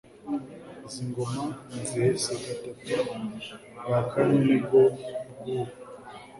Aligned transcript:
Izi 0.87 1.03
ngoma 1.09 1.43
nzihese 1.79 2.31
gatatu 2.45 2.93
Ubwa 3.77 3.99
kane 4.11 4.37
ni 4.47 4.57
bwo 4.63 4.81
bw'ubu. 5.37 5.73